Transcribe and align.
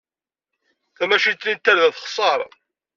Tamacint-nni 0.95 1.53
n 1.55 1.59
tarda 1.63 1.89
texṣer. 1.95 2.39